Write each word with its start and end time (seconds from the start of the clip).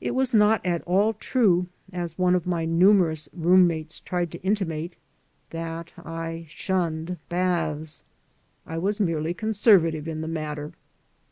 It 0.00 0.12
was 0.12 0.32
not 0.32 0.64
at 0.64 0.82
all 0.84 1.14
true, 1.14 1.66
as 1.92 2.16
one 2.16 2.36
of 2.36 2.46
my 2.46 2.64
numerous 2.64 3.28
room 3.32 3.66
mates 3.66 3.98
tried 3.98 4.30
to 4.30 4.42
intimate, 4.42 4.94
that 5.50 5.92
I 5.96 6.46
shunned 6.48 7.16
baths. 7.28 8.04
I 8.68 8.78
was 8.78 9.00
merely 9.00 9.34
conservative 9.34 10.06
in 10.06 10.20
the 10.20 10.28
matter. 10.28 10.74